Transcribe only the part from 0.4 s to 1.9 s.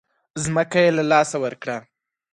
ځمکه یې له لاسه ورکړه.